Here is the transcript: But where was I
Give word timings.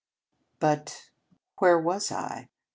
But 0.59 1.11
where 1.57 1.79
was 1.79 2.11
I 2.11 2.49